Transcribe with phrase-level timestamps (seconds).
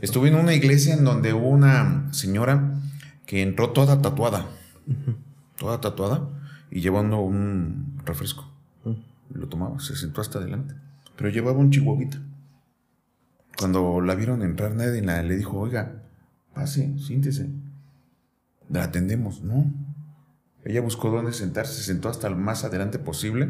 [0.00, 2.74] Estuve en una iglesia en donde hubo una señora
[3.26, 4.46] que entró toda tatuada.
[5.56, 6.28] Toda tatuada
[6.70, 8.50] y llevando un refresco.
[9.32, 10.74] Lo tomaba, se sentó hasta adelante.
[11.16, 12.18] Pero llevaba un chihuahuita.
[13.58, 16.02] Cuando la vieron entrar, nadie la- le dijo, oiga,
[16.54, 17.50] pase, siéntese.
[18.70, 19.70] La atendemos, ¿no?
[20.64, 23.48] Ella buscó dónde sentarse, se sentó hasta el más adelante posible,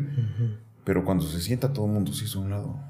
[0.85, 2.81] pero cuando se sienta todo el mundo se hizo a un lado.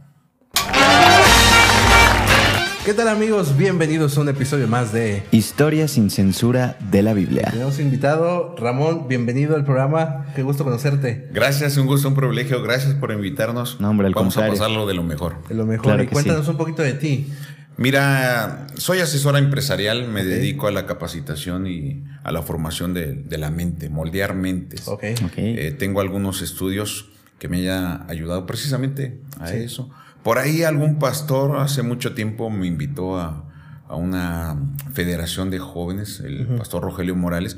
[2.82, 3.58] ¿Qué tal amigos?
[3.58, 5.22] Bienvenidos a un episodio más de...
[5.32, 7.48] Historia sin censura de la Biblia.
[7.50, 10.24] Tenemos invitado, Ramón, bienvenido al programa.
[10.34, 11.28] Qué gusto conocerte.
[11.30, 13.78] Gracias, un gusto, un privilegio, gracias por invitarnos.
[13.80, 14.54] No, hombre, al Vamos contrario.
[14.54, 15.46] a pasarlo de lo mejor.
[15.46, 15.84] De lo mejor.
[15.84, 16.50] Claro y que cuéntanos sí.
[16.52, 17.28] un poquito de ti.
[17.76, 23.36] Mira, soy asesora empresarial, me dedico a la capacitación y a la formación de, de
[23.36, 24.88] la mente, moldear mentes.
[24.88, 25.04] Ok.
[25.26, 25.32] Ok.
[25.36, 29.90] Eh, tengo algunos estudios que me hayan ayudado precisamente a eso.
[30.22, 33.50] Por ahí algún pastor hace mucho tiempo me invitó a,
[33.88, 34.56] a una
[34.92, 37.56] federación de jóvenes, el pastor Rogelio Morales,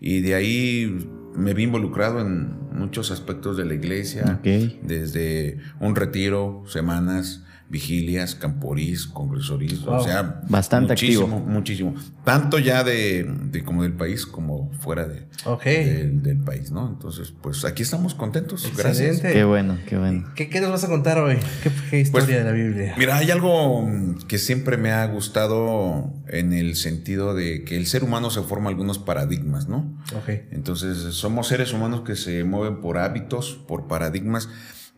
[0.00, 6.64] y de ahí me vi involucrado en muchos aspectos de la iglesia, desde un retiro,
[6.66, 11.40] semanas, vigilias, camporís, congresorís, o sea, Bastante muchísimo, activo.
[11.40, 11.94] muchísimo.
[12.24, 15.26] Tanto ya de, de como del país como fuera de,
[15.64, 16.88] del, del país, ¿no?
[16.88, 18.70] Entonces, pues aquí estamos contentos.
[18.76, 19.20] Gracias.
[19.20, 20.28] Qué bueno, qué bueno.
[20.36, 21.36] ¿Qué, qué nos vas a contar hoy?
[21.62, 22.94] ¿Qué, qué historia Pues, de la Biblia?
[22.98, 23.88] Mira, hay algo
[24.28, 28.70] que siempre me ha gustado en el sentido de que el ser humano se forma
[28.70, 29.78] algunos paradigmas, ¿no?
[30.16, 30.30] Ok.
[30.52, 34.48] Entonces, somos seres humanos que se mueven por hábitos, por paradigmas.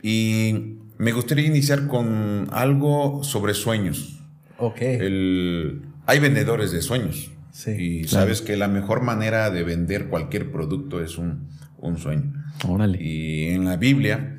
[0.02, 4.20] Y me gustaría iniciar con algo sobre sueños.
[4.58, 4.80] Ok.
[4.80, 7.30] El, hay vendedores de sueños.
[7.52, 8.26] Sí, y claro.
[8.26, 12.32] sabes que la mejor manera de vender cualquier producto es un, un sueño.
[12.66, 13.02] Órale.
[13.02, 14.38] Y en la Biblia,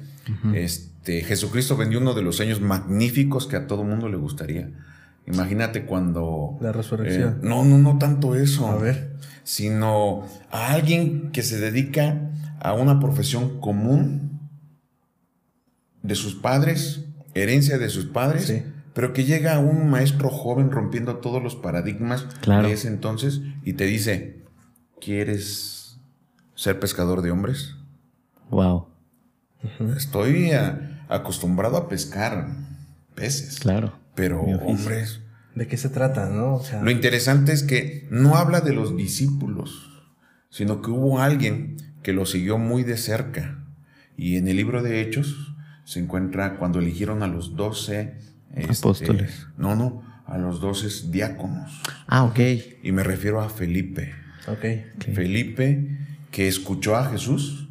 [0.53, 4.69] este, Jesucristo vendió uno de los sueños magníficos que a todo mundo le gustaría.
[5.27, 6.57] Imagínate cuando...
[6.61, 7.33] La resurrección.
[7.33, 8.67] eh, no, no, no tanto eso.
[8.67, 9.15] A ver.
[9.43, 14.38] Sino a alguien que se dedica a una profesión común
[16.09, 18.63] de sus padres, herencia de sus padres, Sí.
[18.93, 22.67] pero que llega a un maestro joven rompiendo todos los paradigmas Claro.
[22.67, 24.43] de ese entonces y te dice,
[24.99, 25.97] ¿quieres
[26.55, 27.75] ser pescador de hombres?
[28.49, 28.87] Wow.
[29.95, 32.47] Estoy a- acostumbrado a pescar
[33.15, 33.93] peces, Claro.
[34.15, 35.21] pero hombres...
[35.55, 36.55] ¿De qué se trata, no?
[36.55, 39.89] O sea, Lo interesante es que no habla de los discípulos,
[40.49, 43.65] sino que hubo alguien que lo siguió muy de cerca.
[44.15, 45.55] Y en el libro de Hechos
[45.89, 48.13] se encuentra cuando eligieron a los doce
[48.53, 49.47] este, Apóstoles.
[49.57, 51.81] No, no, a los doce diáconos.
[52.05, 52.39] Ah, ok.
[52.83, 54.13] Y me refiero a Felipe.
[54.47, 55.13] ok.
[55.15, 55.97] Felipe,
[56.29, 57.68] que escuchó a Jesús,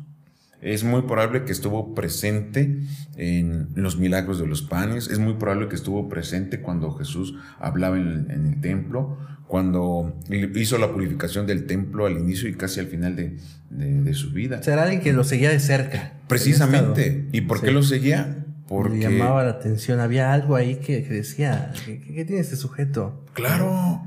[0.60, 2.80] es muy probable que estuvo presente
[3.16, 7.96] en los milagros de los panes, es muy probable que estuvo presente cuando Jesús hablaba
[7.96, 10.14] en el, en el templo, cuando
[10.56, 13.36] hizo la purificación del templo al inicio y casi al final de,
[13.70, 14.62] de- de su vida.
[14.62, 16.12] Será alguien que lo seguía de cerca.
[16.28, 17.28] Precisamente.
[17.32, 17.72] ¿Y por qué Sí.
[17.72, 18.44] lo seguía?
[18.66, 18.98] Porque...
[19.08, 20.00] Le llamaba la atención.
[20.00, 23.24] Había algo ahí que, que decía, ¿qué, qué tiene este sujeto?
[23.32, 24.02] Claro.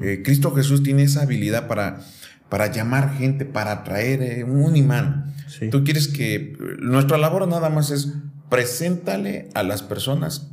[0.00, 2.00] Eh, Cristo Jesús tiene esa habilidad para,
[2.48, 5.34] para llamar gente, para atraer eh, un imán.
[5.48, 5.70] Sí.
[5.70, 8.12] Tú quieres que nuestra labor nada más es
[8.48, 10.50] preséntale a las personas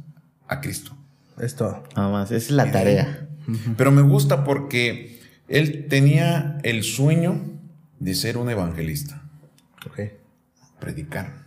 [0.47, 0.95] a Cristo.
[1.39, 1.83] Esto.
[1.95, 3.27] Nada más, esa es la tarea.
[3.77, 7.41] Pero me gusta porque él tenía el sueño
[7.99, 9.21] de ser un evangelista,
[9.85, 10.11] Ok.
[10.79, 11.45] predicar.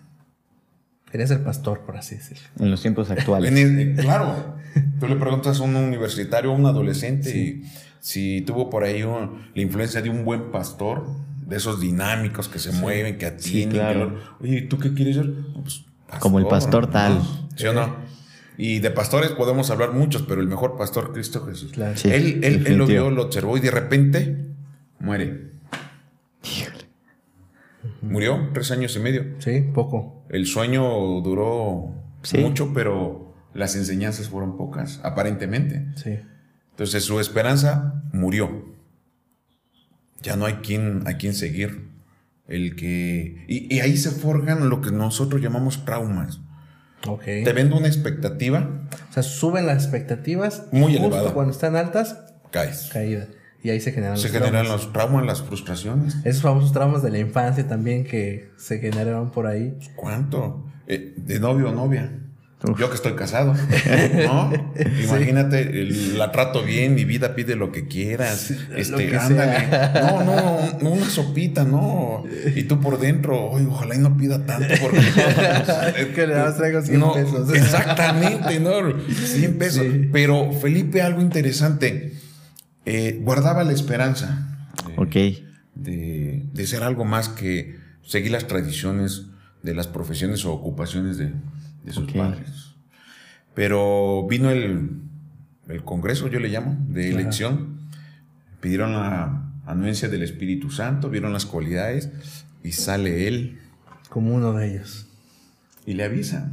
[1.11, 2.45] Quería ser pastor, por así decirlo.
[2.61, 3.51] En los tiempos actuales.
[3.51, 4.57] En el- claro,
[5.01, 7.63] tú le preguntas a un universitario, a un adolescente, y
[8.01, 11.07] si tuvo por ahí un- la influencia de un buen pastor,
[11.49, 13.79] de esos dinámicos que se mueven, que atienden.
[13.79, 14.09] claro.
[14.11, 15.31] que lo- Oye, ¿tú qué quieres ser?
[15.63, 15.85] Pues,
[16.21, 17.15] Como el pastor tal.
[17.19, 17.49] ¿no?
[17.57, 17.97] ¿Sí o no?
[18.57, 21.73] Y de pastores podemos hablar muchos, pero el mejor pastor, Cristo Jesús.
[21.73, 21.97] Claro.
[21.97, 24.47] Sí, él, él- él lo vio, lo observó y de repente
[24.99, 25.53] muere.
[26.45, 26.85] Híjole.
[28.03, 29.25] Murió tres años y medio.
[29.39, 30.25] Sí, poco.
[30.29, 30.83] El sueño
[31.23, 32.39] duró Sí.
[32.39, 35.87] mucho, pero las enseñanzas fueron pocas, aparentemente.
[35.97, 36.19] Sí.
[36.71, 38.77] Entonces su esperanza murió.
[40.23, 41.89] Ya no hay quien, a quien seguir.
[42.47, 43.45] El que.
[43.49, 46.41] Y, y ahí se forjan lo que nosotros llamamos traumas.
[47.07, 47.23] Ok.
[47.25, 48.69] Te vendo una expectativa,
[49.11, 50.65] O sea, suben las expectativas.
[50.73, 51.33] Muy justo elevada.
[51.35, 52.19] Cuando están altas,
[52.51, 52.91] caes.
[52.93, 53.29] caída.
[53.63, 54.85] Y ahí se generan Se los generan traumas.
[54.85, 56.17] los traumas, las frustraciones.
[56.25, 59.77] Esos famosos traumas de la infancia también que se generaron por ahí.
[59.97, 60.65] ¿Cuánto?
[60.87, 62.11] Eh, de novio o novia.
[62.77, 63.55] Yo que estoy casado,
[64.27, 64.53] ¿no?
[65.05, 68.51] Imagínate, el- la trato bien, mi vida pide lo que quieras.
[68.75, 69.69] este, que ándale.
[69.95, 70.25] No,
[70.83, 72.25] no, una sopita, no.
[72.57, 74.99] Y tú por dentro, "Ay, ojalá y no pida tanto porque.
[75.99, 77.53] Es que le das traigo 100 No, pesos.
[77.55, 78.73] Exactamente, ¿no?
[79.09, 79.87] 100 pesos.
[79.89, 80.09] Sí.
[80.13, 82.15] Pero Felipe, algo interesante,
[82.87, 85.15] eh, guardaba la esperanza de, Ok.
[85.77, 89.27] de- de ser algo más que seguir las tradiciones
[89.63, 91.33] de las profesiones o ocupaciones de,
[91.85, 92.75] de sus padres.
[93.55, 95.01] Pero vino el,
[95.69, 97.21] el Congreso, yo le llamo, de Ajá.
[97.21, 97.79] elección.
[98.61, 102.11] Pidieron la anuencia del Espíritu Santo, vieron las cualidades
[102.65, 103.59] y sale él
[104.09, 105.07] Como uno de ellos.
[105.87, 106.49] y le avisa.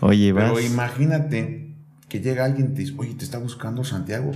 [0.00, 0.44] Oye, vas.
[0.52, 1.74] Pero imagínate
[2.08, 4.32] que llega alguien y te dice, oye, te está buscando Santiago,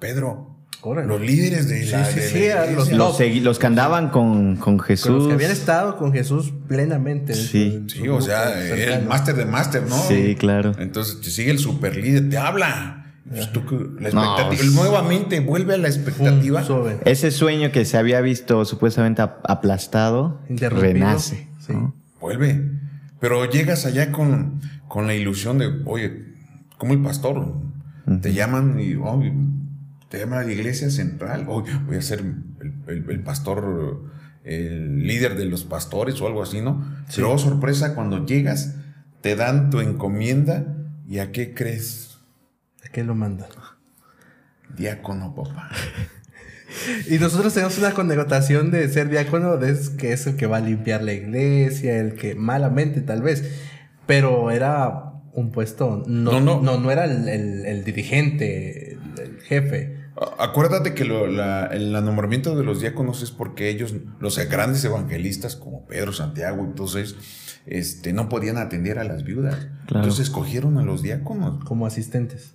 [0.00, 0.55] Pedro,
[0.86, 1.08] Órale.
[1.08, 2.74] los líderes de Sí, la, sí, de la sí, a iglesia".
[2.76, 5.06] los Los, segui- los que andaban con, con Jesús.
[5.08, 7.34] Con los que habían estado con Jesús plenamente.
[7.34, 7.72] Sí.
[7.74, 9.96] en su Sí, o sea, el máster de máster, ¿no?
[10.06, 10.72] Sí, claro.
[10.78, 13.02] Entonces te sigue el super líder, te habla.
[13.28, 13.62] Pues tú
[13.98, 16.64] la expectativa, nuevamente vuelve a la expectativa.
[17.04, 21.48] Ese sueño que se había visto supuestamente ap- aplastado, renace.
[21.66, 21.72] Sí.
[21.72, 21.92] ¿no?
[22.20, 22.70] Vuelve.
[23.18, 26.22] Pero llegas allá con, con la ilusión de, oye,
[26.78, 27.52] como el pastor,
[28.22, 29.20] te llaman y oh,
[30.08, 34.02] te llaman a la iglesia central, oh, voy a ser el, el- el pastor,
[34.44, 36.84] el líder de los pastores o algo así, ¿no?
[37.14, 38.76] Pero oh, sorpresa, cuando llegas,
[39.20, 40.76] te dan tu encomienda
[41.08, 42.18] y ¿a qué crees?
[42.84, 43.48] ¿A qué lo mandan?
[44.76, 45.70] Diácono, papá.
[47.08, 50.60] Y nosotros tenemos una connotación de ser diácono, de que es el que va a
[50.60, 53.44] limpiar la iglesia, el que malamente tal vez,
[54.06, 56.78] pero era un puesto, no, No, no, no.
[56.78, 59.95] no, era el, el- el dirigente, el, el jefe.
[60.38, 65.56] Acuérdate que lo- la- el nombramiento de los diáconos es porque ellos, los grandes evangelistas
[65.56, 67.16] como Pedro, Santiago, entonces,
[67.66, 69.54] este, no podían atender a las viudas.
[69.86, 70.04] Claro.
[70.04, 72.52] Entonces escogieron a los diáconos como asistentes.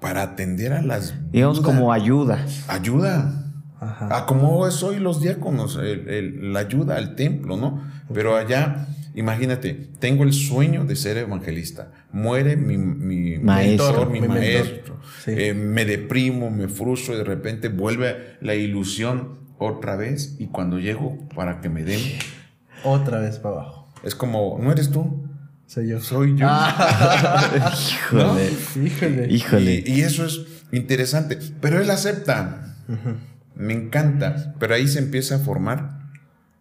[0.00, 1.74] para atender a las Digamos viudas.
[1.74, 2.44] como ayuda.
[2.68, 3.45] ayuda.
[3.80, 4.16] Ajá.
[4.16, 7.82] A como es hoy los diáconos, el- el- la ayuda al templo, ¿no?
[8.12, 11.90] Pero allá, imagínate, tengo el sueño de ser evangelista.
[12.12, 13.86] Muere mi, mi Maestro.
[13.86, 15.00] mentor, mi, maestro.
[15.24, 15.32] Sí.
[15.36, 20.36] Eh, me deprimo, me frustro y de repente vuelve la ilusión otra vez.
[20.38, 22.00] Y cuando llego para que me den,
[22.84, 23.92] Otra vez para abajo.
[24.04, 25.24] es como, no eres tú,
[25.66, 26.00] Soy yo.
[26.00, 26.46] soy yo.
[27.56, 28.50] Híjole.
[28.84, 29.26] Híjole.
[29.32, 29.82] Híjole.
[29.86, 30.40] Y, y eso es
[30.72, 31.38] interesante.
[31.60, 32.76] Pero él acepta.
[33.56, 34.54] Me encanta.
[34.58, 35.98] Pero ahí se empieza a formar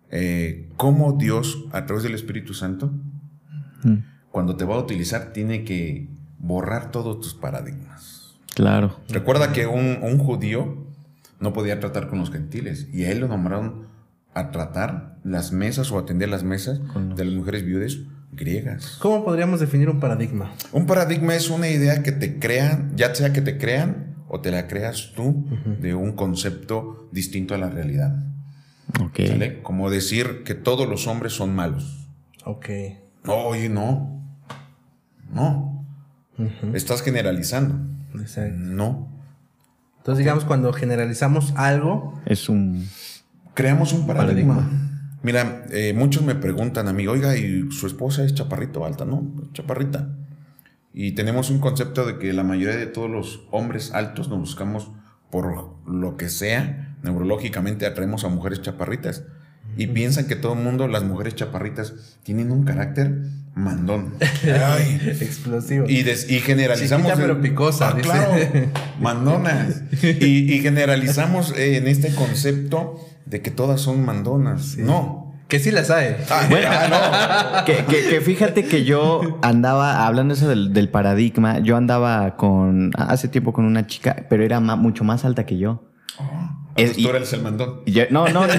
[0.10, 2.92] eh, cómo Dios, a través del Espíritu Santo,
[3.86, 6.10] Mm, cuando te va a utilizar, tiene que
[6.40, 8.36] borrar todos tus paradigmas.
[8.54, 9.00] Claro.
[9.10, 10.88] Recuerda que un, un judío
[11.40, 13.88] no podía tratar con los gentiles y a él lo nombraron
[14.34, 16.82] a tratar las mesas o atender las mesas
[17.16, 17.98] de las mujeres viudas
[18.34, 18.98] griegas.
[19.00, 20.52] ¿Cómo podríamos definir un paradigma?
[20.74, 24.52] Un paradigma es una idea que te crean, ya sea que te crean o te
[24.52, 25.46] la creas tú
[25.80, 28.24] de un concepto distinto a la realidad.
[29.02, 29.20] Ok.
[29.28, 29.62] ¿sale?
[29.62, 32.08] Como decir que todos los hombres son malos.
[32.46, 32.70] Ok.
[33.24, 34.22] No, oye, no.
[35.32, 35.86] No.
[36.74, 37.76] Estás generalizando.
[38.20, 38.56] Exacto.
[38.58, 39.10] No.
[39.98, 42.88] Entonces, digamos, cuando generalizamos algo, Es un.
[43.54, 44.56] Creamos un paradigma.
[44.56, 44.92] Paradigma.
[45.24, 49.06] Mira, eh, muchos me preguntan a mí, oiga, ¿y su esposa es chaparrito o alta?
[49.06, 50.08] No, chaparrita.
[50.98, 54.92] Y tenemos un concepto de que la mayoría de todos los hombres altos nos buscamos
[55.30, 59.24] por lo que sea, neurológicamente atraemos a mujeres chaparritas.
[59.78, 63.24] Y piensan que todo el mundo, las mujeres chaparritas, tienen un carácter
[63.56, 64.14] mandón.
[64.44, 65.86] Ay, explosivo.
[65.90, 67.08] y, des- y generalizamos.
[67.08, 68.32] Chiquita pero picosa, Ah, claro.
[69.02, 69.82] Mandonas.
[70.02, 74.78] Y, y generalizamos eh, en este concepto de que todas son mandonas.
[74.78, 75.25] No.
[75.48, 76.16] Que sí las hay.
[76.30, 76.48] Ah,
[77.60, 82.36] ah, Que, que- que fíjate que yo andaba, hablando eso del, del paradigma, yo andaba
[82.36, 85.84] con, hace tiempo con una chica, pero era mucho más alta que yo.
[86.20, 86.66] no.
[86.76, 87.82] Es- eres el mandón.
[87.86, 88.54] Yo- no, no, no,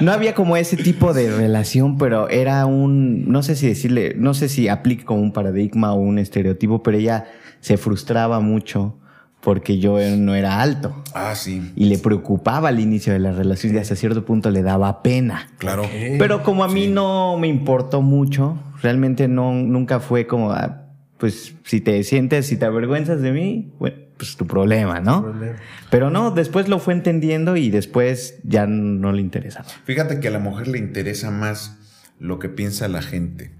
[0.00, 4.32] no había como ese tipo de relación, pero era un, no sé si decirle, no
[4.32, 7.26] sé si aplique como un paradigma o un estereotipo, pero ella
[7.60, 8.98] se frustraba mucho
[9.42, 11.72] porque yo no era alto Ah, sí.
[11.74, 15.48] y le preocupaba al inicio de la relación y hasta cierto punto le daba pena.
[15.58, 15.84] Claro.
[16.18, 20.86] Pero como a mí no me importó mucho, realmente no, nunca fue como, ah,
[21.18, 25.22] pues si te sientes, si te avergüenzas de mí, bueno, pues tu problema, ¿no?
[25.22, 25.56] Problema.
[25.90, 29.66] Pero no, después lo fue entendiendo y después ya no le interesaba.
[29.84, 31.78] Fíjate que a la mujer le interesa más
[32.20, 33.52] lo que piensa la gente.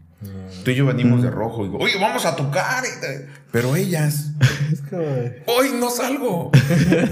[0.65, 2.85] Tú y yo venimos de rojo y digo, oye, vamos a tocar.
[3.51, 4.33] Pero ellas,
[4.73, 6.51] Es como de- hoy no salgo.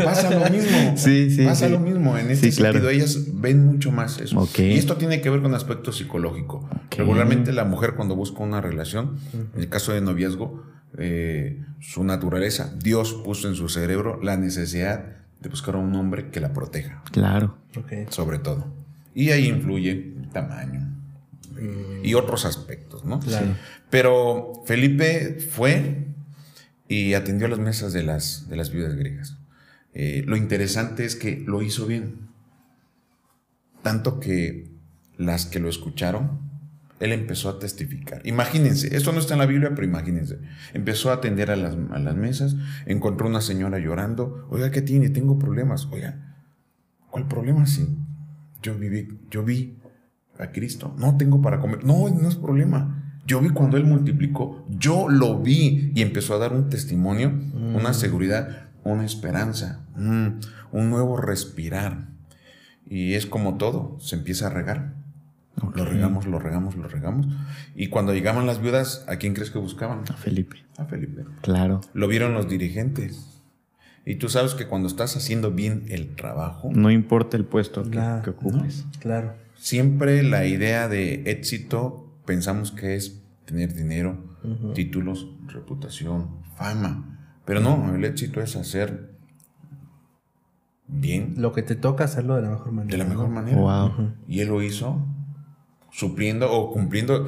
[0.05, 0.97] Pasa lo mismo.
[0.97, 1.73] Sí, sí, Pasa sí.
[1.73, 2.17] lo mismo.
[2.17, 2.75] En este Sí, claro.
[2.75, 4.49] sentido, ellas ven mucho más eso.
[4.59, 6.69] Y esto tiene que ver con aspecto psicológico.
[6.97, 9.19] Regularmente la mujer cuando busca una relación,
[9.55, 10.63] en el caso de noviazgo,
[10.99, 15.05] eh, su naturaleza, Dios puso en su cerebro la necesidad
[15.41, 17.57] de buscar a un hombre que la proteja, Claro.
[18.11, 18.67] Sobre todo.
[19.15, 20.87] Y ahí influye el tamaño
[22.03, 23.21] y otros aspectos, ¿no?
[23.21, 23.55] Claro.
[23.91, 26.07] Pero Felipe fue
[26.89, 29.39] y atendió las mesas de las, de las viudas griegas.
[29.95, 32.29] Eh, lo interesante es que lo hizo bien.
[33.83, 34.71] Tanto que
[35.17, 36.41] las que lo escucharon,
[37.01, 38.27] él empezó a testificar.
[38.27, 40.39] Imagínense, esto no está en la Biblia, pero imagínense.
[40.75, 44.47] Empezó a atender a las, a las mesas, encontró una señora llorando.
[44.51, 45.09] Oiga, ¿qué tiene?
[45.09, 45.87] Tengo problemas.
[45.91, 46.37] Oiga,
[47.11, 47.67] ¿cuál problema?
[47.67, 47.89] Sí,
[48.63, 49.80] yo viví, yo vi
[50.41, 50.95] a Cristo.
[50.99, 51.85] No tengo para comer.
[51.85, 53.05] No, no es problema.
[53.27, 54.65] Yo vi cuando Él multiplicó.
[54.71, 60.27] Yo lo vi y empezó a dar un testimonio, una seguridad, una esperanza, mm,
[60.73, 62.09] un nuevo respirar.
[62.89, 64.95] Y es como todo, se empieza a regar.
[65.75, 67.27] Lo regamos, lo regamos, lo regamos.
[67.77, 70.01] Y cuando llegaban las viudas, ¿a quién crees que buscaban?
[70.11, 70.57] A Felipe.
[70.79, 71.25] A Felipe.
[71.43, 71.83] Claro.
[71.93, 73.27] Lo vieron los dirigentes.
[74.07, 77.91] Y tú sabes que cuando estás haciendo bien el trabajo, No importa el puesto que,
[77.91, 78.23] Claro.
[78.23, 78.87] que ocupes.
[78.99, 79.35] Claro.
[79.61, 84.17] Siempre la idea de éxito pensamos que es tener dinero,
[84.75, 87.19] títulos, reputación, fama.
[87.45, 89.11] Pero no, el éxito es hacer
[90.89, 92.91] bien, Lo que te toca hacerlo de la mejor manera.
[92.91, 93.35] de la mejor ¿no?
[93.35, 93.59] manera.
[93.59, 94.15] Wow.
[94.27, 95.07] Y él lo hizo
[95.91, 97.27] supliendo o cumpliendo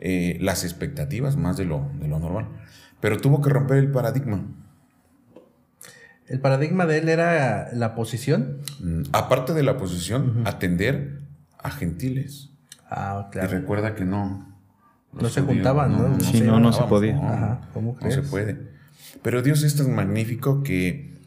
[0.00, 2.48] eh, las expectativas más de lo, de lo normal.
[3.02, 4.42] Pero tuvo que romper el paradigma.
[6.28, 8.60] El paradigma de él era la posición.
[8.80, 11.23] Mm, Aparte de la posición, atender
[11.64, 12.50] a gentiles.
[12.88, 13.48] Ah, Y claro.
[13.50, 14.54] recuerda que no.
[15.12, 16.20] No se judíos, juntaban, ¿no?
[16.20, 17.14] Sí, no, no se podía.
[17.14, 18.14] no, Ajá, ¿cómo no crees?
[18.14, 18.58] se puede.
[19.22, 21.18] Pero Dios es tan magnífico que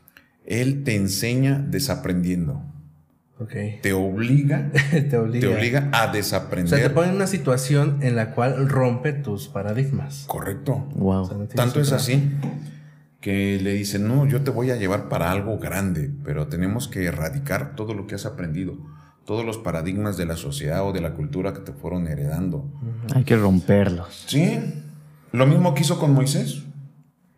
[0.46, 2.64] Él te enseña desaprendiendo.
[3.40, 3.54] Ok.
[3.82, 4.72] Te obliga,
[5.10, 5.40] te obliga.
[5.48, 6.80] te obliga a O desaprender.
[6.80, 10.26] sea, te pone en una situación en la cual rompe tus paradigmas.
[10.28, 10.88] Correcto.
[10.96, 11.22] Wow.
[11.22, 12.32] O sea, no Tanto es así
[13.22, 17.06] que le dicen, no, yo te voy a llevar para algo grande, pero tenemos que
[17.06, 18.78] erradicar todo lo que has aprendido,
[19.28, 22.72] todos los paradigmas de la sociedad o de la cultura que te fueron heredando.
[23.14, 24.24] Hay que romperlos.
[24.26, 24.58] Sí,
[25.34, 26.64] lo mismo que hizo con Moisés.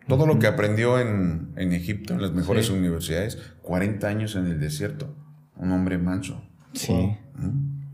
[0.07, 2.73] Todo lo que aprendió en, en Egipto, en las mejores Sí.
[2.73, 5.15] universidades, 40 años en el desierto,
[5.55, 6.43] un hombre manso.
[6.73, 7.17] Sí.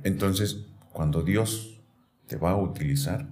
[0.04, 1.82] Entonces, cuando Dios
[2.28, 3.28] te va a utilizar,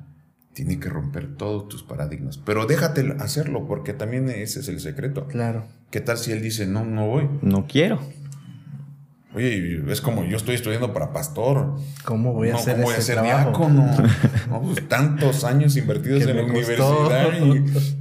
[0.53, 2.37] tiene que romper todos tus paradigmas.
[2.37, 5.27] Pero déjate hacerlo, porque también ese es el secreto.
[5.27, 5.65] Claro.
[5.91, 7.29] ¿Qué tal si él dice, no, no voy?
[7.41, 7.99] No quiero.
[9.35, 11.75] Oye, es como yo estoy estudiando para pastor.
[12.05, 13.49] ¿Cómo voy a No, hacer ¿cómo voy a ser trabajo?
[13.49, 13.91] diácono?
[14.49, 17.29] No, pues, tantos años invertidos en la universidad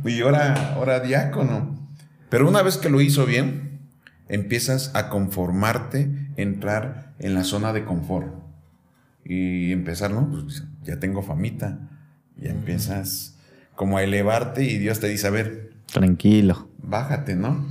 [0.05, 1.79] y, y ahora, ahora diácono.
[2.29, 3.79] Pero una vez que lo hizo bien,
[4.29, 8.35] empiezas a conformarte, entrar en la zona de confort.
[9.25, 10.29] Y empezar, ¿no?
[10.31, 11.79] Pues ya tengo famita.
[12.37, 13.37] Ya empiezas
[13.77, 16.69] como a elevarte y Dios te dice, a ver, Tranquilo.
[16.83, 17.67] bájate, ¿no?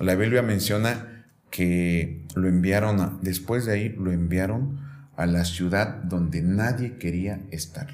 [0.00, 4.80] La Biblia menciona que lo enviaron, a- después de ahí lo enviaron
[5.16, 7.88] a la ciudad donde nadie quería estar.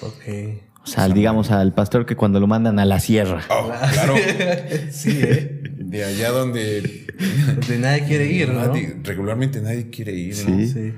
[0.00, 0.60] Ok.
[0.82, 3.40] O sea, digamos al pastor que cuando lo mandan a la sierra.
[3.50, 4.14] Oh, claro,
[4.90, 5.62] sí, ¿eh?
[5.78, 7.06] de allá donde
[7.54, 8.60] Donde nadie quiere ir, ¿no?
[8.66, 10.56] nadie- regularmente nadie quiere ir, ¿no?
[10.58, 10.66] Sí.
[10.68, 10.94] Sí.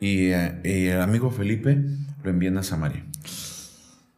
[0.00, 1.78] Y, eh, y el amigo Felipe
[2.22, 3.04] lo envían a Samaria.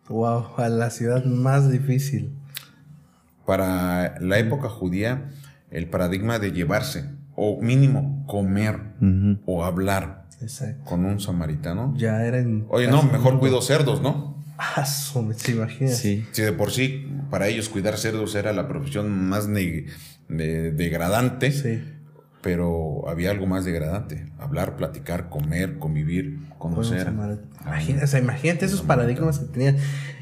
[0.08, 2.30] Wow, a la ciudad más difícil.
[3.46, 5.30] Para la época judía,
[5.70, 7.04] el paradigma de llevarse,
[7.42, 8.76] o mínimo comer
[9.46, 10.84] o hablar Exacto.
[10.84, 11.94] con un samaritano.
[11.96, 12.66] Ya era en.
[12.68, 14.36] Oye, no, mejor cuido cerdos, ¿no?
[14.58, 15.90] Ah, ¿se imagina?
[15.90, 16.26] Sí.
[16.32, 19.48] Si de por sí para ellos cuidar cerdos era la profesión más
[20.28, 21.82] de- degradante, Sí.
[22.42, 24.26] pero había algo más degradante.
[24.38, 27.10] Hablar, platicar, comer, convivir, conocer.
[27.64, 29.76] Imagina- o sea, imagínate esos paradigmas que tenían.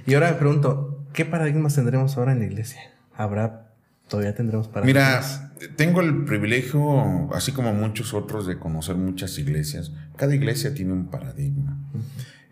[0.07, 2.81] Y ahora me pregunto, ¿qué paradigmas tendremos ahora en la iglesia?
[3.17, 3.68] ¿Habrá,
[4.09, 5.51] todavía tendremos paradigmas?
[5.59, 9.93] Mira, tengo el privilegio, así como muchos otros, de conocer muchas iglesias.
[10.17, 11.79] Cada iglesia tiene un paradigma.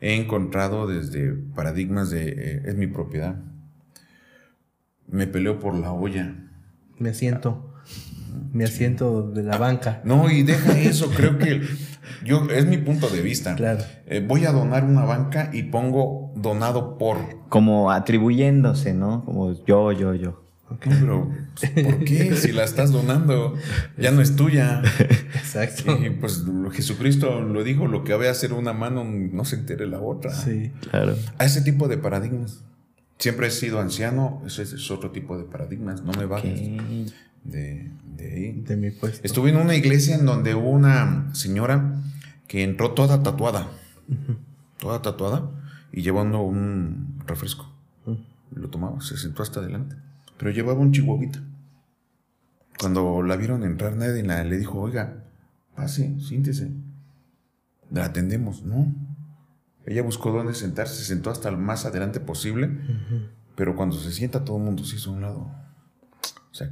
[0.00, 3.36] He encontrado desde paradigmas de eh, es mi propiedad.
[5.08, 6.36] Me peleo por la olla.
[6.98, 7.72] Me asiento.
[8.52, 10.02] Me asiento de la banca.
[10.04, 11.62] No, y deja eso, creo que
[12.24, 13.54] yo es mi punto de vista.
[13.54, 13.82] Claro.
[14.06, 17.48] Eh, voy a donar una banca y pongo donado por.
[17.48, 19.24] Como atribuyéndose, ¿no?
[19.24, 20.45] Como yo, yo, yo.
[20.80, 21.30] Pero
[21.84, 22.34] ¿por qué?
[22.36, 23.54] Si la estás donando,
[23.96, 24.82] ya no es tuya.
[25.34, 25.98] Exacto.
[26.04, 29.86] Y pues Jesucristo lo dijo, lo que va a hacer una mano no se entere
[29.86, 30.32] la otra.
[30.34, 30.72] Sí.
[30.90, 31.16] Claro.
[31.38, 32.62] A ese tipo de paradigmas.
[33.18, 37.12] Siempre he sido anciano, ese es otro tipo de paradigmas, no me bajes Ok.
[37.44, 38.52] de, de ahí.
[38.60, 39.20] De mi puesto.
[39.24, 42.02] Estuve en una iglesia en donde hubo una señora
[42.46, 43.68] que entró toda tatuada,
[44.78, 45.50] toda tatuada,
[45.92, 47.72] y llevando un refresco.
[48.54, 49.96] Lo tomaba, se sentó hasta adelante.
[50.38, 51.40] Pero llevaba un chihuahuita.
[52.78, 55.24] Cuando la vieron entrar, nadie la- le dijo, oiga,
[55.74, 56.70] pase, siéntese.
[57.90, 58.62] La atendemos.
[58.64, 58.94] No.
[59.86, 62.70] Ella buscó dónde sentarse, se sentó hasta el más adelante posible.
[63.54, 65.50] Pero cuando se sienta, todo el mundo se hizo a un lado.
[66.50, 66.70] O sea,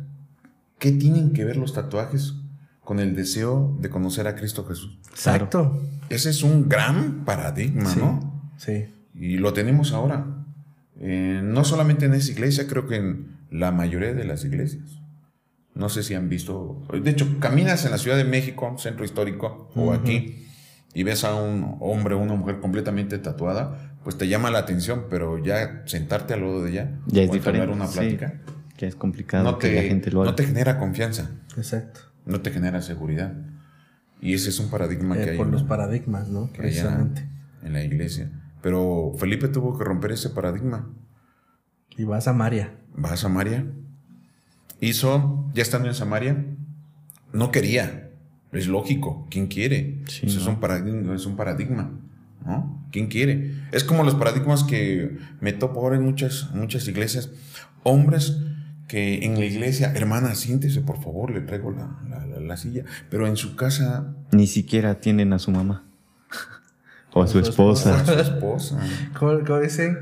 [0.78, 2.34] ¿qué tienen que ver los tatuajes
[2.82, 4.98] con el deseo de conocer a Cristo Jesús?
[5.10, 5.80] Exacto.
[6.10, 7.98] Ese es un gran paradigma, Sí.
[8.00, 8.50] ¿no?
[8.58, 8.86] Sí.
[9.14, 10.26] Y lo tenemos ahora.
[11.00, 14.98] Eh, no solamente en esa iglesia, creo que en la mayoría de las iglesias.
[15.74, 16.82] No sé si han visto.
[17.02, 20.46] De hecho, caminas en la Ciudad de México, centro histórico, o aquí,
[20.92, 25.04] y ves a un hombre o una mujer completamente tatuada, pues te llama la atención,
[25.08, 27.72] pero ya sentarte al lado de ella, Ya es diferente.
[27.72, 27.98] una Sí.
[27.98, 28.40] plática,
[28.78, 30.30] Ya es complicado no, que te, la gente lo haga.
[30.32, 32.00] no te genera confianza, Exacto.
[32.26, 33.34] no te genera seguridad.
[34.20, 35.36] Y ese es un paradigma Eh, que hay.
[35.36, 36.50] por en- los paradigmas, ¿no?
[36.52, 37.28] que hay en- Precisamente.
[37.62, 38.30] en la iglesia.
[38.62, 40.88] Pero Felipe tuvo que romper ese paradigma.
[41.96, 42.74] Y vas a María.
[43.02, 43.66] Va a Samaria.
[44.80, 46.44] Hizo, ya estando en Samaria,
[47.32, 48.10] no quería.
[48.52, 49.26] Es lógico.
[49.30, 49.98] ¿Quién quiere?
[50.08, 50.52] Sí, Eso es, ¿no?
[50.52, 51.90] un paradigma, es un paradigma.
[52.44, 52.84] ¿no?
[52.92, 53.54] ¿Quién quiere?
[53.72, 57.30] Es como los paradigmas que me topo ahora en muchas, muchas iglesias.
[57.82, 58.36] Hombres
[58.86, 62.84] que en la iglesia, hermana, siéntese, por favor, le traigo la, la- la- la silla.
[63.10, 65.84] Pero en su casa, Ni siquiera tienen a su mamá.
[67.14, 67.98] o a su esposa.
[68.00, 68.78] a su esposa.
[69.18, 69.96] ¿Cómo, cómo dicen?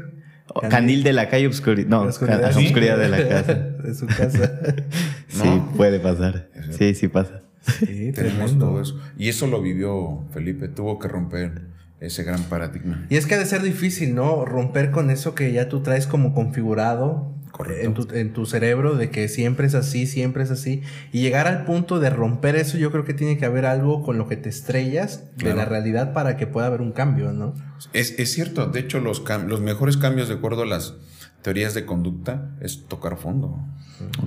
[0.70, 1.88] Candil de la calle, obscuridad.
[1.88, 2.52] No, La oscuridad.
[2.52, 2.66] Sí.
[2.66, 3.54] oscuridad de la casa.
[3.54, 4.52] de su casa.
[5.28, 5.66] Sí, ¿No?
[5.76, 6.50] puede pasar.
[6.76, 7.40] Sí, sí pasa.
[7.62, 8.66] Sí, Tenemos tremendo.
[8.68, 9.00] todo eso.
[9.16, 11.62] Y eso lo vivió Felipe, tuvo que romper
[12.00, 13.06] ese gran paradigma.
[13.08, 14.44] Y es que ha de ser difícil, ¿no?
[14.44, 17.86] Romper con eso que ya tú traes como configurado Correcto.
[17.86, 20.82] en tu, en tu cerebro, de que siempre es así, siempre es así.
[21.12, 24.18] Y llegar al punto de romper eso, yo creo que tiene que haber algo con
[24.18, 25.56] lo que te estrellas de Claro.
[25.58, 27.54] la realidad para que pueda haber un cambio, ¿no?
[27.92, 30.94] Es, es cierto, de hecho los, cam- los mejores cambios de acuerdo a las
[31.42, 33.56] teorías de conducta es tocar fondo.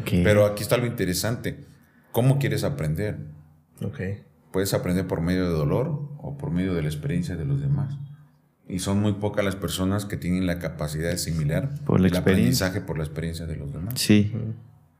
[0.10, 1.66] Pero aquí está lo interesante.
[2.12, 3.18] ¿Cómo quieres aprender?
[4.52, 5.88] Puedes aprender por medio de dolor
[6.20, 7.94] o por medio de la experiencia de los demás.
[8.68, 12.14] Y son muy pocas las personas que tienen la capacidad de asimilar Por la el
[12.16, 12.66] experiencia.
[12.68, 13.94] aprendizaje por la experiencia de los demás.
[13.98, 14.34] Sí.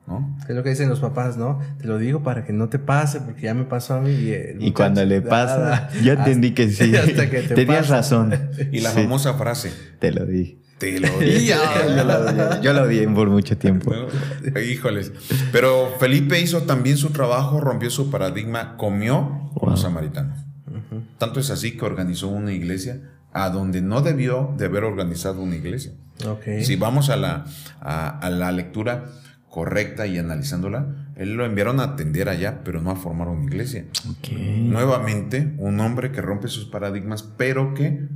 [0.08, 0.38] ¿no?
[0.48, 1.60] Es lo que dicen los papás, ¿no?
[1.80, 4.12] Te lo digo para que no te pase, porque ya me pasó a mí.
[4.12, 6.96] Y, el Y cuando le pasa, ya entendí que sí.
[6.96, 7.96] Hasta que te Tenías pasa.
[7.96, 8.34] razón.
[8.72, 10.60] Y la Sí, famosa frase, Te lo dije.
[10.78, 11.46] te lo dije.
[11.96, 13.92] yo, lo odié, yo lo odié por mucho tiempo.
[14.54, 14.60] ¿no?
[14.62, 15.12] Híjoles.
[15.52, 20.38] Pero Felipe hizo también su trabajo, rompió su paradigma, comió con los samaritanos.
[21.18, 23.02] Tanto es así que organizó una iglesia
[23.36, 25.92] a donde no debió de haber organizado una iglesia.
[26.62, 27.46] Si vamos a la,
[27.82, 29.08] a, a la lectura
[29.50, 33.84] correcta y analizándola, él lo enviaron a atender allá, pero no a formar una iglesia.
[34.32, 38.08] Nuevamente, un hombre que rompe sus paradigmas, pero que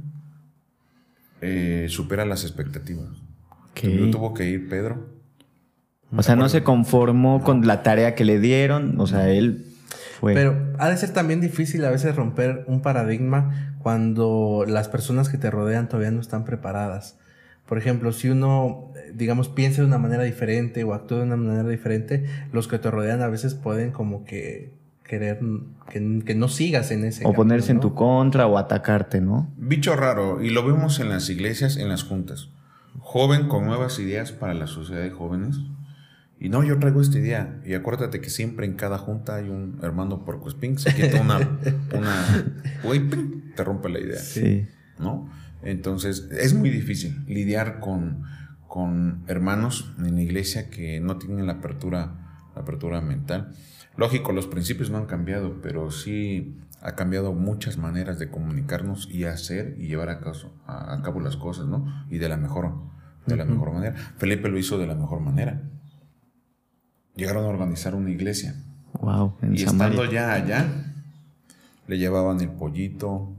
[1.41, 3.10] eh, supera las expectativas.
[3.49, 3.82] Ok.
[3.82, 5.19] Primero tuvo que ir Pedro.
[6.15, 9.01] O sea, no se conformó con la tarea que le dieron.
[9.01, 9.65] O sea, él
[10.19, 10.34] fue.
[10.34, 15.38] Pero ha de ser también difícil a veces romper un paradigma cuando las personas que
[15.38, 17.17] te rodean todavía no están preparadas.
[17.65, 21.38] Por ejemplo, si uno, eh, digamos, piensa de una manera diferente o actúa de una
[21.38, 25.39] manera diferente, los que te rodean a veces pueden como que querer
[25.89, 29.47] que, que no sigas en ese o ponerse camino, en tu contra o atacarte, ¿no?
[29.58, 32.49] Bicho raro, y lo vemos en las iglesias, en las juntas.
[32.99, 35.58] Joven con nuevas ideas para la sociedad de jóvenes.
[36.39, 37.60] Y no, yo traigo esta idea.
[37.65, 41.38] Y acuérdate que siempre en cada junta hay un hermano porco spink, se quita una,
[41.97, 42.45] una,
[43.10, 44.19] ping, te rompe la idea.
[44.19, 44.65] Sí.
[44.99, 45.30] ¿no?
[45.63, 48.23] Entonces, es muy difícil lidiar con,
[48.67, 53.52] con hermanos en la iglesia que no tienen la apertura, la apertura mental.
[53.97, 59.25] Lógico, los principios no han cambiado, pero sí ha cambiado muchas maneras de comunicarnos y
[59.25, 61.86] hacer y llevar a, caso- a, a cabo las cosas, ¿no?
[62.10, 62.71] Y de la mejor,
[63.25, 63.95] de la mejor manera.
[64.17, 65.62] Felipe lo hizo de la mejor manera.
[67.19, 68.55] Llegaron a organizar una iglesia.
[69.01, 69.36] Wow.
[69.41, 69.93] En Y Samaria.
[69.93, 70.65] estando ya allá,
[71.88, 73.34] le llevaban el pollito,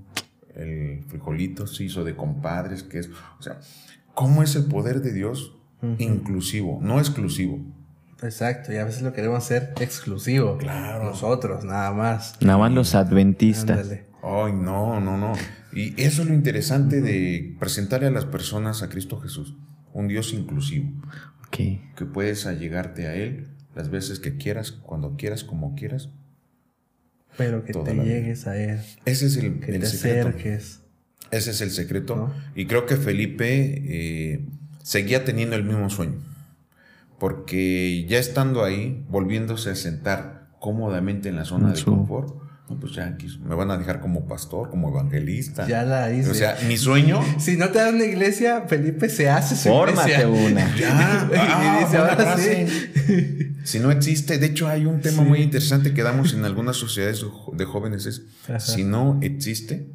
[0.55, 3.59] el frijolito, se hizo de compadres, que es, o sea,
[4.15, 5.55] ¿cómo es el poder de Dios
[5.99, 7.59] inclusivo, no exclusivo?
[8.23, 10.59] Exacto, y a veces lo queremos hacer exclusivo.
[10.59, 11.05] Claro.
[11.05, 12.37] Nosotros, nada más.
[12.43, 13.79] Nada más los adventistas.
[13.79, 14.05] Ándale.
[14.23, 15.33] Ay, no, no, no.
[15.73, 19.55] Y eso es lo interesante de presentarle a las personas a Cristo Jesús,
[19.95, 20.91] un Dios inclusivo.
[21.47, 21.57] Ok.
[21.97, 26.09] que puedes allegarte a Él las veces que quieras, cuando quieras, como quieras.
[27.37, 28.15] Pero que te la vida.
[28.15, 30.29] llegues a él, Ese es el, que el te secreto.
[30.29, 30.81] acerques.
[31.31, 32.17] Ese es el secreto.
[32.17, 32.35] ¿No?
[32.57, 34.45] Y creo que Felipe eh,
[34.83, 36.19] seguía teniendo el mismo sueño.
[37.19, 42.35] Porque ya estando ahí, volviéndose a sentar cómodamente en la zona En de su- confort,
[42.71, 45.67] no, pues ya aquí me van a dejar como pastor, como evangelista.
[45.67, 46.31] Ya la hice.
[46.31, 47.21] O sea, mi sueño.
[47.39, 50.29] si no te dan una iglesia, Felipe se hace su Fórmate iglesia.
[50.29, 50.77] una.
[50.77, 53.57] Ya, Y ah, dice, buena ahora sí.
[53.65, 57.25] Si no existe, de hecho hay un tema muy interesante que damos en algunas sociedades
[57.53, 58.61] de jóvenes es, Ajá.
[58.61, 59.91] si no existe,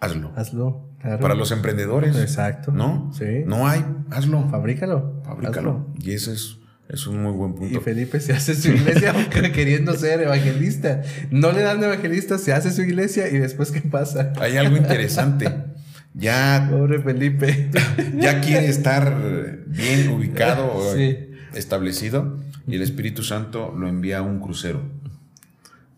[0.00, 0.32] hazlo.
[0.34, 0.90] Hazlo.
[1.00, 1.20] claro.
[1.20, 2.16] Para los emprendedores.
[2.16, 2.72] Exacto.
[2.72, 3.12] ¿No?
[3.16, 3.44] Sí.
[3.46, 4.48] No hay, hazlo.
[4.50, 5.22] Fabrícalo.
[5.24, 5.86] Fabrícalo.
[5.94, 5.94] hazlo.
[6.00, 6.56] Y ese es,
[6.92, 7.80] es un muy buen Y punto.
[7.80, 9.14] Felipe se hace su iglesia
[9.54, 11.02] queriendo ser evangelista.
[11.30, 14.32] No le dan evangelista, se hace su iglesia y después ¿qué pasa?
[14.40, 15.48] Hay algo interesante.
[16.14, 17.70] Ya, Pobre Felipe.
[18.18, 19.16] ya quiere estar
[19.66, 21.16] bien ubicado Sí.
[21.54, 24.82] establecido y el Espíritu Santo lo envía a un crucero.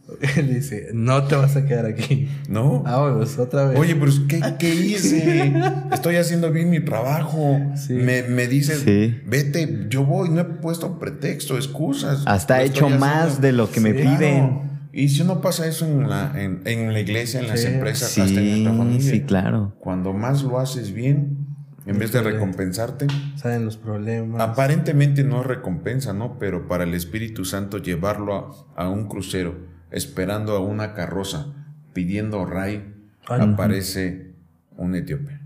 [0.37, 2.29] Él dice, no te vas a quedar aquí.
[2.49, 2.83] ¿No?
[2.83, 3.79] Vámonos, otra vez.
[3.79, 5.53] Oye, pero ¿qué, qué hice?
[5.93, 7.59] Estoy haciendo bien mi trabajo.
[7.77, 7.95] Sí.
[7.95, 9.21] Me, me dices, Sí.
[9.27, 12.23] vete, yo voy, no he puesto pretexto, excusas.
[12.27, 13.41] Hasta he hecho más haciendo.
[13.47, 14.75] de lo que me piden.
[14.93, 17.67] Y si no pasa eso en la, en, en la iglesia, en las Sí.
[17.67, 19.11] empresas, hasta en Sí, nuestra familia.
[19.11, 19.75] sí, claro.
[19.81, 21.39] Cuando más lo haces bien,
[21.87, 24.41] en vez de recompensarte, Saben los problemas.
[24.41, 26.39] aparentemente no es recompensa, ¿no?
[26.39, 29.57] Pero para el Espíritu Santo llevarlo a, a un crucero,
[29.95, 31.47] esperando a una carroza,
[31.93, 32.93] pidiendo ray,
[33.29, 34.33] Ay, aparece
[34.77, 35.39] un etíope.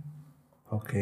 [0.71, 0.95] Ok.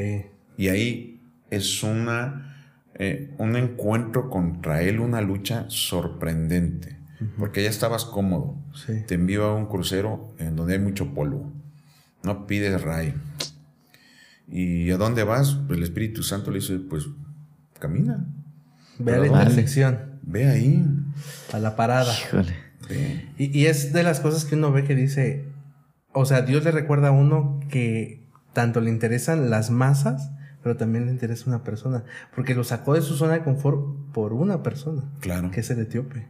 [0.59, 2.57] Y ahí es una,
[2.95, 6.97] eh, un encuentro contra él, una lucha sorprendente.
[7.39, 8.57] Porque ya estabas cómodo.
[8.75, 9.05] Sí.
[9.07, 11.51] Te envío a un crucero en donde hay mucho polvo.
[12.25, 13.15] No pides ray.
[14.49, 15.57] ¿Y a dónde vas?
[15.71, 17.07] El Espíritu Santo le dice, pues
[17.79, 18.27] camina.
[18.99, 20.85] Ve a la intersección, Ve ahí.
[21.53, 22.13] a la parada.
[22.13, 22.66] Híjole.
[23.39, 25.45] Y, y es de las cosas que uno ve que dice,
[26.13, 30.31] o sea, Dios le recuerda a uno que tanto le interesan las masas,
[30.63, 34.33] pero también le interesa una persona, porque lo sacó de su zona de confort por
[34.33, 35.51] una persona, Claro.
[35.51, 36.27] que es el etíope.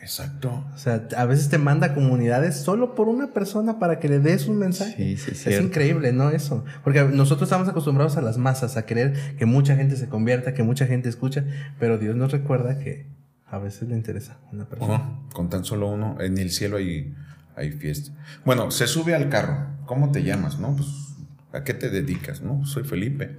[0.00, 0.64] Exacto.
[0.74, 4.46] O sea, a veces te manda comunidades solo por una persona para que le des
[4.46, 4.94] un mensaje.
[4.96, 5.66] Sí, sí, es cierto.
[5.66, 6.30] increíble, ¿no?
[6.30, 6.64] Eso.
[6.84, 10.62] Porque nosotros estamos acostumbrados a las masas, a querer que mucha gente se convierta, que
[10.62, 11.44] mucha gente escucha,
[11.80, 13.06] pero Dios nos recuerda que
[13.50, 15.20] a veces le interesa una persona.
[15.32, 17.14] Con tan solo uno, en el cielo hay,
[17.56, 18.12] hay fiesta.
[18.44, 19.66] Bueno, se sube al carro.
[19.86, 20.74] ¿Cómo te llamas, no?
[20.76, 20.88] Pues,
[21.52, 22.64] ¿a qué te dedicas, no?
[22.66, 23.38] Soy Felipe.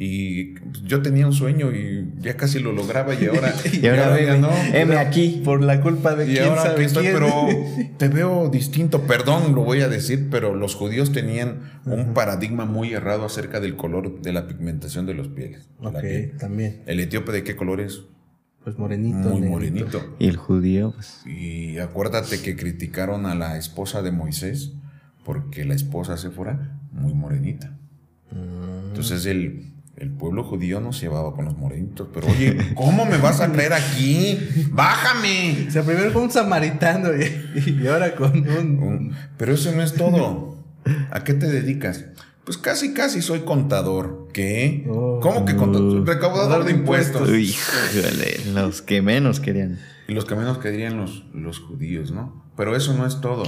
[0.00, 4.36] Y yo tenía un sueño y ya casi lo lograba y ahora, Y ahora ya
[4.36, 4.48] no.
[4.72, 5.42] heme aquí.
[5.44, 7.14] Por la culpa de Y quién ahora sabe estoy, quién.
[7.14, 7.32] pero
[7.98, 9.02] te veo distinto.
[9.08, 13.74] Perdón, lo voy a decir, pero los judíos tenían un paradigma muy errado acerca del
[13.74, 15.68] color de la pigmentación de los pieles.
[15.80, 16.36] Ok, piel.
[16.38, 16.82] también.
[16.86, 18.02] El etíope de qué color es?
[18.68, 19.16] Pues morenito.
[19.30, 19.50] Muy negrito.
[19.50, 20.16] morenito.
[20.18, 21.22] Y el judío, pues.
[21.26, 24.72] Y acuérdate que criticaron a la esposa de Moisés
[25.24, 27.76] porque la esposa se fuera muy morenita.
[28.30, 28.88] Mm.
[28.88, 32.08] Entonces el, el pueblo judío nos llevaba con los morenitos.
[32.12, 34.38] Pero oye, ¿cómo me vas a traer aquí?
[34.70, 35.66] ¡Bájame!
[35.66, 38.82] O sea, primero con un samaritano y, y ahora con un...
[38.82, 40.62] Un- Pero eso no es todo.
[41.10, 42.04] ¿A qué te dedicas?
[42.44, 44.27] Pues casi, casi soy contador.
[44.32, 44.86] ¿Qué?
[44.88, 45.20] Oh.
[45.20, 46.06] ¿Cómo que contador?
[46.06, 47.28] Recaudador de impuestos.
[47.28, 49.78] Híjole, los que menos querían.
[50.06, 52.44] Y los que menos que dirían los, los judíos, ¿no?
[52.56, 53.44] Pero eso no es todo.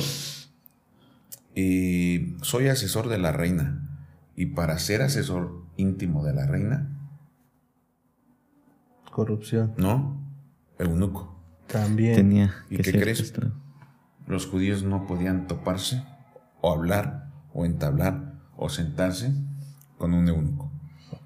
[1.55, 3.87] Y soy asesor de la reina.
[4.37, 6.97] Y para ser asesor íntimo de la reina,
[9.11, 9.75] Corrupción.
[9.77, 10.16] ¿no?
[10.79, 11.37] Eunuco.
[11.66, 12.14] También.
[12.14, 13.21] Tenía ¿Y que qué crees?
[13.21, 13.53] esto.
[14.27, 16.05] Los judíos no podían toparse,
[16.61, 19.35] o hablar, o entablar, o sentarse
[19.99, 20.70] con un eunuco.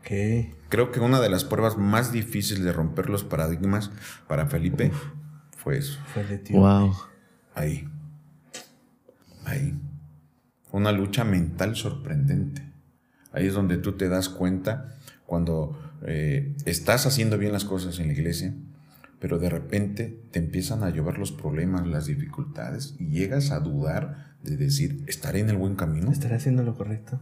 [0.04, 0.10] Ok.
[0.68, 3.90] Creo que una de las pruebas más difíciles de romper los paradigmas
[4.28, 4.92] para Felipe
[5.56, 5.98] fue eso.
[6.12, 6.58] Fue el etíope.
[6.58, 6.94] Wow.
[7.54, 7.88] Ahí.
[9.46, 9.74] Ahí.
[10.72, 12.62] Una lucha mental sorprendente.
[13.32, 18.08] Ahí es donde tú te das cuenta cuando eh, estás haciendo bien las cosas en
[18.08, 18.54] la iglesia,
[19.20, 24.34] pero de repente te empiezan a llover los problemas, las dificultades, y llegas a dudar
[24.42, 26.12] de decir, ¿estaré en el buen camino?
[26.12, 27.20] ¿Estaré haciendo lo correcto?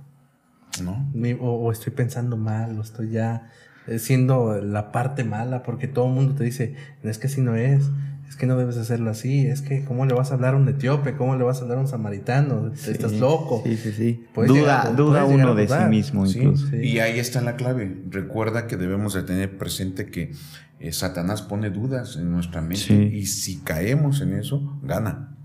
[0.82, 1.10] ¿No?
[1.40, 3.50] O, o estoy pensando mal, o estoy ya
[3.86, 7.56] eh, siendo la parte mala, porque todo el mundo te dice, es que así no
[7.56, 7.90] es,
[8.28, 10.66] es que no debes hacerlo así, es que cómo le vas a hablar a un
[10.68, 13.60] etíope, cómo le vas a hablar a un samaritano, estás Sí, loco.
[13.66, 14.24] Sí, sí, sí.
[14.32, 16.68] Puedes Duda, llegar duda uno de sí mismo Sí, incluso.
[16.68, 16.76] Sí.
[16.76, 18.00] Y ahí está la clave.
[18.08, 20.32] Recuerda que debemos de tener presente que
[20.80, 22.94] eh, Satanás pone dudas en nuestra mente Sí.
[23.12, 25.36] y si caemos en eso, gana.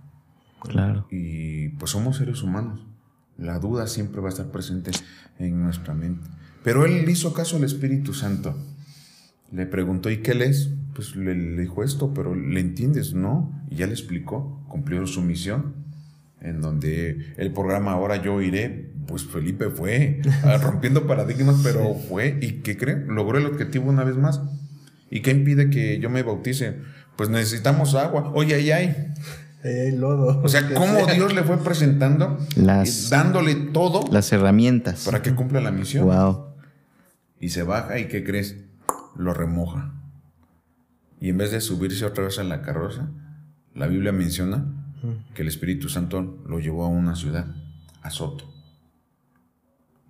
[0.61, 1.07] Claro.
[1.11, 2.85] Y pues somos seres humanos.
[3.37, 4.91] La duda siempre va a estar presente
[5.39, 6.27] en nuestra mente.
[6.63, 8.55] Pero él hizo caso al Espíritu Santo.
[9.51, 10.71] Le preguntó, ¿y qué lees?
[10.93, 13.13] Pues le, le dijo esto, pero ¿le entiendes?
[13.13, 13.63] No.
[13.69, 15.75] Y ya le explicó, cumplió su misión,
[16.41, 22.37] en donde el programa Ahora yo iré, pues Felipe fue ah, rompiendo paradigmas, pero fue.
[22.41, 22.97] ¿Y qué cree?
[23.07, 24.41] Logró el objetivo una vez más.
[25.09, 26.75] ¿Y qué impide que yo me bautice?
[27.15, 28.31] Pues necesitamos agua.
[28.33, 29.13] Oye, ahí hay.
[29.67, 30.41] Ahí hay lodo.
[30.43, 35.03] O sea, cómo Dios le fue presentando, Las- dándole todo Las herramientas.
[35.05, 36.05] para que cumpla la misión.
[36.05, 36.45] Wow.
[37.39, 38.55] Y se baja y ¿qué crees?
[39.15, 39.93] Lo remoja.
[41.19, 43.09] Y en vez de subirse otra vez a la carroza,
[43.73, 44.65] la Biblia menciona
[45.33, 47.45] que el Espíritu Santo lo llevó a una ciudad,
[48.01, 48.45] a Soto.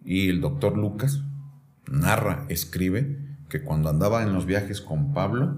[0.06, 1.22] Y el doctor Lucas
[1.90, 3.18] narra, escribe,
[3.50, 5.58] que cuando andaba en los viajes con Pablo,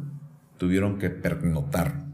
[0.57, 2.05] tuvieron que pernotar.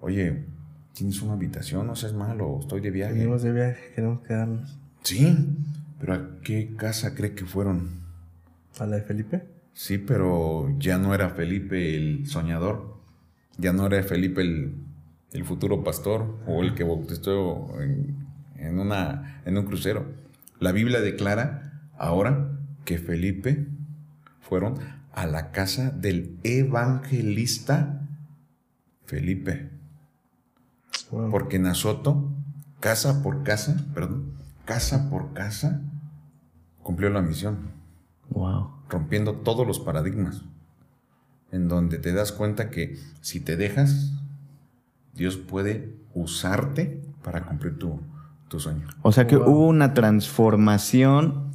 [0.00, 0.46] Oye,
[0.94, 1.86] ¿tienes una habitación?
[1.86, 3.12] No seas malo, estoy de viaje.
[3.14, 4.78] Venimos de viaje, queremos quedarnos.
[5.02, 5.36] Sí,
[6.00, 8.00] pero ¿a qué casa cree que fueron?
[8.78, 9.44] ¿A la de Felipe?
[9.74, 13.00] Sí, pero ya no era Felipe el soñador,
[13.58, 14.76] ya no era Felipe el,
[15.32, 18.16] el futuro pastor o el que bautizó en,
[18.56, 20.06] en una, en un crucero.
[20.60, 23.66] La Biblia declara ahora que Felipe
[24.40, 24.78] fueron
[25.12, 28.00] a la casa del evangelista
[29.06, 29.70] Felipe,
[31.14, 31.30] Wow.
[31.30, 32.30] porque en Azoto,
[32.80, 34.32] casa por casa, perdón,
[34.64, 35.80] casa por casa,
[36.82, 37.72] cumplió la misión
[38.30, 38.70] Wow.
[38.88, 40.42] rompiendo todos los paradigmas,
[41.52, 44.12] en donde te das cuenta que si te dejas,
[45.14, 48.00] Dios puede usarte para cumplir tu,
[48.48, 48.88] tu sueño.
[49.02, 49.48] O sea que Wow.
[49.50, 51.52] hubo una transformación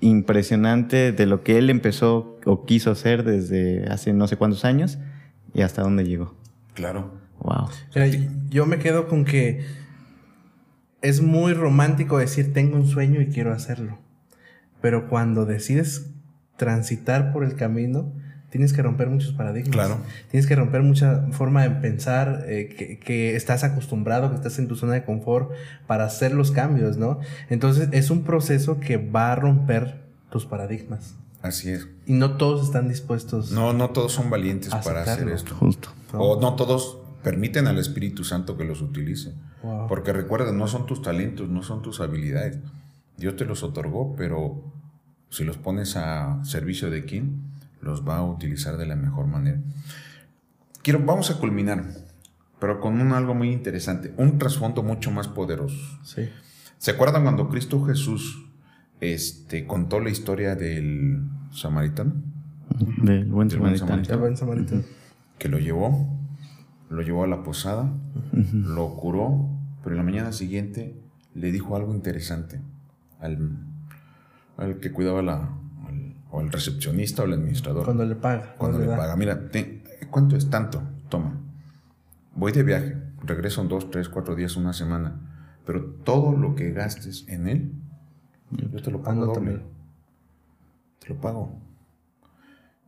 [0.00, 4.98] impresionante de lo que él empezó o quiso hacer desde hace no sé cuántos años
[5.52, 6.34] y hasta dónde llegó.
[6.74, 7.19] Claro.
[7.40, 7.68] Wow.
[7.94, 8.06] Mira,
[8.48, 9.64] yo me quedo con que
[11.02, 13.98] es muy romántico decir tengo un sueño y quiero hacerlo.
[14.80, 16.10] Pero cuando decides
[16.56, 18.12] transitar por el camino,
[18.50, 19.72] tienes que romper muchos paradigmas.
[19.72, 19.98] Claro.
[20.30, 24.68] Tienes que romper mucha forma de pensar, eh, que, que estás acostumbrado, que estás en
[24.68, 25.52] tu zona de confort
[25.86, 27.20] para hacer los cambios, ¿no?
[27.48, 31.14] Entonces es un proceso que va a romper tus paradigmas.
[31.42, 31.88] Así es.
[32.06, 33.50] Y no todos están dispuestos.
[33.52, 35.54] No, no todos son valientes para hacer esto.
[35.54, 35.88] Justo.
[36.12, 39.34] O no todos permiten al Espíritu Santo que los utilice.
[39.62, 39.88] Wow.
[39.88, 42.58] Porque recuerda, no son tus talentos, no son tus habilidades.
[43.16, 44.62] Dios te los otorgó, pero
[45.28, 47.42] si los pones a servicio de quién,
[47.80, 49.60] los va a utilizar de la mejor manera.
[50.82, 51.84] Quiero, vamos a culminar,
[52.58, 55.76] pero con un algo muy interesante, un trasfondo mucho más poderoso.
[56.02, 56.28] Sí.
[56.78, 58.46] ¿Se acuerdan cuando Cristo Jesús
[59.00, 62.14] este, contó la historia del samaritano?
[63.02, 64.14] Del buen Del buen samaritano.
[64.14, 64.82] El buen samaritano.
[65.38, 66.19] que lo llevó,
[66.90, 67.90] lo llevó a la posada,
[68.52, 69.48] lo curó,
[69.82, 70.94] pero en la mañana siguiente
[71.34, 72.60] le dijo algo interesante
[73.20, 73.56] al,
[74.58, 75.36] al que cuidaba la,
[75.86, 77.84] al, o al recepcionista o al administrador.
[77.84, 78.54] Cuando le paga.
[78.58, 80.82] Cuando le paga, mira, te- ¿cuánto es tanto?
[81.08, 81.38] Toma.
[82.34, 85.20] Voy de viaje, regreso en dos, tres, cuatro días, una semana,
[85.64, 87.72] pero todo lo que gastes en él,
[88.50, 89.32] yo te lo pago doble.
[89.50, 89.62] Anótamelo.
[90.98, 91.56] Te lo pago.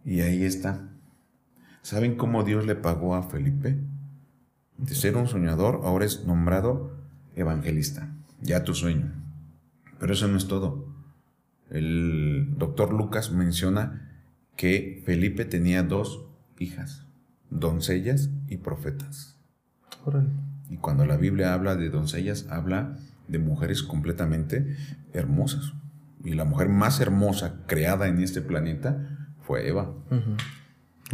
[0.05, 0.89] Y ahí está.
[1.83, 3.79] ¿Saben cómo Dios le pagó a Felipe?
[4.79, 6.93] De ser un soñador, ahora es nombrado
[7.37, 8.15] evangelista.
[8.41, 9.13] Ya tu sueño.
[9.99, 10.87] Pero eso no es todo.
[11.71, 14.11] El doctor Lucas menciona
[14.57, 16.27] que Felipe tenía dos
[16.59, 17.07] hijas,
[17.51, 19.39] doncellas y profetas.
[20.05, 20.29] Órale.
[20.69, 24.77] Y cuando la Biblia habla de doncellas, habla de mujeres completamente
[25.13, 25.73] hermosas.
[26.25, 29.93] Y la mujer más hermosa creada en este planeta fue Eva.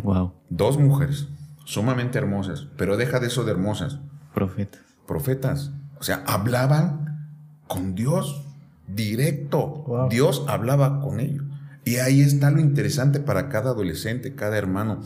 [0.03, 0.33] Wow.
[0.49, 1.29] Dos mujeres
[1.69, 3.99] sumamente hermosas, pero deja de eso de hermosas,
[4.33, 4.81] Profetas.
[5.07, 5.71] profetas.
[6.01, 7.29] O sea, hablaban
[7.67, 8.43] con Dios
[8.87, 9.85] directo.
[9.87, 10.09] Wow.
[10.09, 11.45] Dios hablaba con ellos.
[11.85, 15.03] Y ahí está lo interesante para cada adolescente, cada hermano.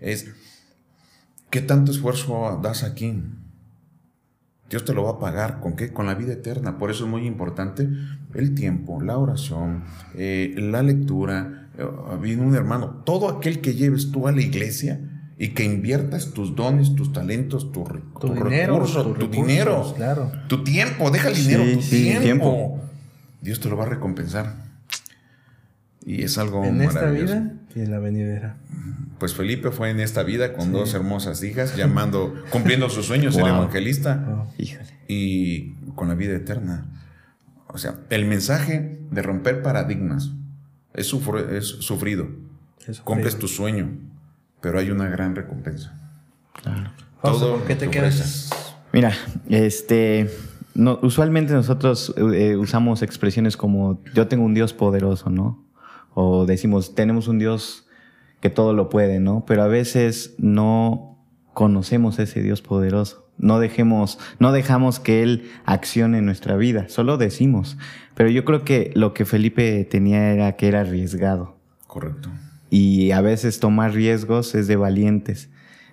[0.00, 0.30] Es,
[1.50, 3.20] ¿qué tanto esfuerzo das aquí?
[4.70, 5.58] Dios te lo va a pagar.
[5.58, 5.92] ¿Con qué?
[5.92, 6.78] Con la vida eterna.
[6.78, 7.88] Por eso es muy importante
[8.34, 9.82] el tiempo, la oración,
[10.14, 11.70] eh, la lectura.
[11.76, 11.84] Eh,
[12.20, 13.02] Vino un hermano.
[13.04, 17.72] Todo aquel que lleves tú a la iglesia y que inviertas tus dones, tus talentos,
[17.72, 20.32] tu, Tu tu dinero, recurso, tus tu recursos, dinero, claro.
[20.48, 21.10] tu tiempo.
[21.10, 22.22] Deja el dinero, Sí, tu sí, tiempo.
[22.22, 22.80] tiempo.
[23.40, 24.64] Dios te lo va a recompensar.
[26.06, 28.56] Y es algo en esta vida y en la venidera.
[29.18, 33.46] Pues Felipe fue en esta vida con dos hermosas hijas, llamando, cumpliendo sus sueños, Wow.
[33.46, 34.46] evangelista Wow.
[34.58, 34.88] Híjole.
[35.08, 36.86] y con la vida eterna.
[37.68, 40.30] O sea, el mensaje de romper paradigmas
[40.92, 42.28] es, sufr- es sufrido.
[43.02, 43.90] Cumples tu sueño,
[44.64, 45.94] pero hay una gran recompensa.
[46.62, 46.90] Claro.
[47.20, 48.48] Todo ¿con qué te quedas?
[48.94, 49.12] Mira,
[49.50, 50.30] este,
[50.74, 55.62] no, usualmente nosotros eh, usamos expresiones como yo tengo un Dios poderoso, ¿no?
[56.14, 57.86] O decimos tenemos un Dios
[58.40, 59.44] que todo lo puede, ¿no?
[59.46, 61.18] Pero a veces no
[61.52, 63.28] conocemos a ese Dios poderoso.
[63.36, 67.76] No dejemos, no dejamos que Él accione en nuestra vida, solo decimos.
[68.14, 71.58] Pero yo creo que lo que Felipe tenía era que era arriesgado.
[71.86, 72.30] Correcto.
[72.74, 75.48] Y a veces tomar riesgos es de valientes.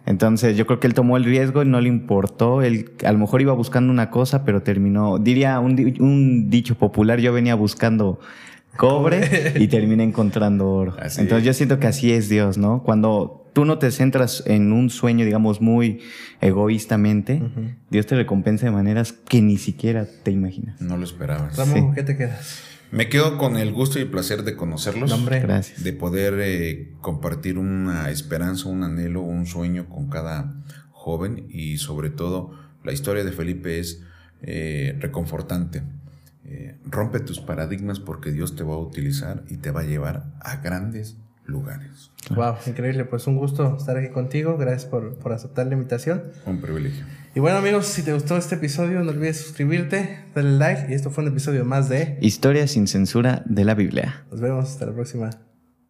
[0.08, 2.63] Entonces yo creo que él tomó el riesgo y no le importó.
[2.63, 7.20] Él a lo mejor iba buscando una cosa, pero terminó, diría un, un dicho popular,
[7.20, 8.20] yo venía buscando
[8.78, 10.96] cobre y terminé encontrando oro.
[11.00, 11.46] Así Entonces es.
[11.48, 12.82] yo siento que así es Dios, ¿no?
[12.84, 16.00] Cuando tú no te centras en un sueño, digamos, muy
[16.39, 17.41] egoístamente,
[17.89, 20.82] Dios te recompensa de maneras que ni siquiera te imaginas.
[20.82, 21.58] No lo esperabas.
[21.58, 21.84] Ramo, Sí.
[21.96, 22.63] ¿qué te quedas?
[22.91, 25.10] Me quedo con el gusto y el placer de conocerlos.
[25.10, 25.39] No, hombre.
[25.39, 25.84] Gracias.
[25.84, 30.54] de poder eh, compartir una esperanza, un anhelo, un sueño con cada
[30.91, 32.51] joven y sobre todo
[32.84, 34.01] la historia de Felipe es
[34.41, 35.84] eh, reconfortante.
[36.43, 40.25] Eh, rompe tus paradigmas porque Dios te va a utilizar y te va a llevar
[40.41, 42.12] a grandes lugares.
[42.36, 43.06] Wow, increíble.
[43.06, 44.58] Pues un gusto estar aquí contigo.
[44.58, 46.23] Gracias por, por aceptar la invitación.
[46.45, 47.06] Un privilegio.
[47.34, 50.91] Y bueno, amigos, si te gustó este episodio, no olvides suscribirte, darle like.
[50.91, 52.17] Y esto fue un episodio más de.
[52.20, 54.26] Historia sin censura de la Biblia.
[54.30, 55.30] Nos vemos hasta la próxima.